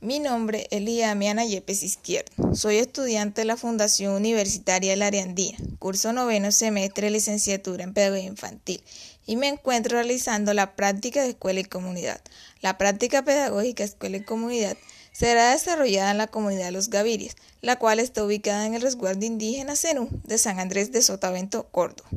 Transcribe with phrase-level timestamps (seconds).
[0.00, 2.54] Mi nombre es Liamiana Yepes Izquierdo.
[2.54, 7.94] Soy estudiante de la Fundación Universitaria de la Ariandina, curso noveno semestre de licenciatura en
[7.94, 8.82] Pedagogía Infantil,
[9.26, 12.20] y me encuentro realizando la práctica de escuela y comunidad.
[12.60, 14.76] La práctica pedagógica escuela y comunidad
[15.12, 19.24] será desarrollada en la comunidad de Los Gaviries, la cual está ubicada en el resguardo
[19.24, 22.10] indígena Zenú de San Andrés de Sotavento, Córdoba.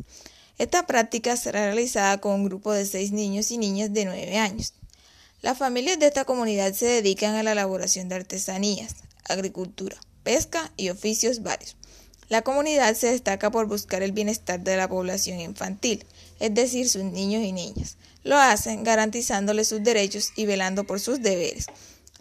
[0.57, 4.73] Esta práctica será realizada con un grupo de seis niños y niñas de nueve años.
[5.43, 8.95] Las familias de esta comunidad se dedican a la elaboración de artesanías,
[9.29, 11.77] agricultura, pesca y oficios varios.
[12.27, 16.03] La comunidad se destaca por buscar el bienestar de la población infantil,
[16.39, 17.97] es decir, sus niños y niñas.
[18.23, 21.67] Lo hacen garantizándoles sus derechos y velando por sus deberes.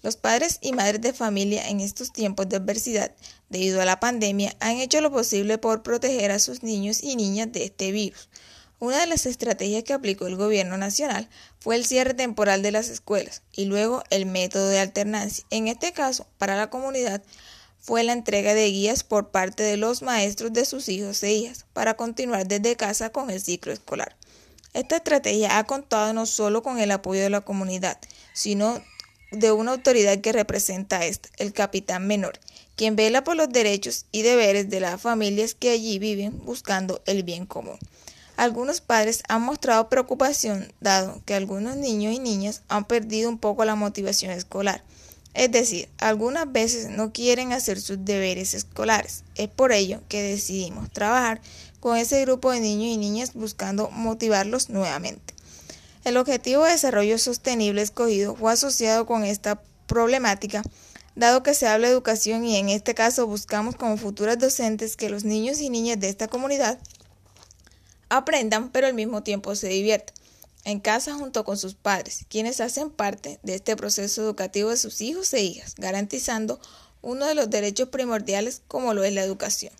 [0.02, 3.12] Los padres y madres de familia en estos tiempos de adversidad
[3.48, 7.50] debido a la pandemia han hecho lo posible por proteger a sus niños y niñas
[7.50, 8.28] de este virus.
[8.78, 11.30] Una de las estrategias que aplicó el gobierno nacional
[11.60, 15.46] fue el cierre temporal de las escuelas y luego el método de alternancia.
[15.48, 17.22] En este caso, para la comunidad,
[17.80, 21.64] fue la entrega de guías por parte de los maestros de sus hijos e hijas
[21.72, 24.14] para continuar desde casa con el ciclo escolar.
[24.74, 27.98] Esta estrategia ha contado no solo con el apoyo de la comunidad,
[28.34, 28.82] sino
[29.30, 32.38] de una autoridad que representa a esta, el capitán menor,
[32.74, 37.22] quien vela por los derechos y deberes de las familias que allí viven buscando el
[37.22, 37.78] bien común.
[38.36, 43.64] Algunos padres han mostrado preocupación dado que algunos niños y niñas han perdido un poco
[43.64, 44.84] la motivación escolar.
[45.32, 49.24] Es decir, algunas veces no quieren hacer sus deberes escolares.
[49.34, 51.40] Es por ello que decidimos trabajar
[51.80, 55.34] con ese grupo de niños y niñas buscando motivarlos nuevamente.
[56.04, 60.62] El objetivo de desarrollo sostenible escogido fue asociado con esta problemática,
[61.16, 65.10] dado que se habla de educación y en este caso buscamos como futuras docentes que
[65.10, 66.78] los niños y niñas de esta comunidad
[68.08, 70.14] aprendan, pero al mismo tiempo se diviertan
[70.64, 75.00] en casa junto con sus padres, quienes hacen parte de este proceso educativo de sus
[75.00, 76.60] hijos e hijas, garantizando
[77.02, 79.72] uno de los derechos primordiales como lo es la educación.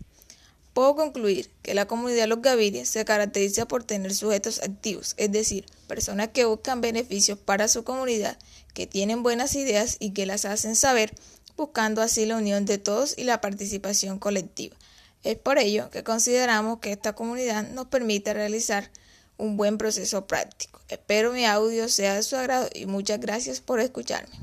[0.73, 5.65] Puedo concluir que la comunidad los Gaviria se caracteriza por tener sujetos activos, es decir,
[5.87, 8.37] personas que buscan beneficios para su comunidad,
[8.73, 11.11] que tienen buenas ideas y que las hacen saber,
[11.57, 14.77] buscando así la unión de todos y la participación colectiva.
[15.23, 18.89] Es por ello que consideramos que esta comunidad nos permite realizar
[19.37, 20.81] un buen proceso práctico.
[20.89, 24.35] Espero mi audio sea de su agrado y muchas gracias por escucharme.